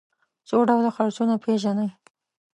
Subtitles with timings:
[0.47, 1.89] څو ډوله څرخونه پيژنئ.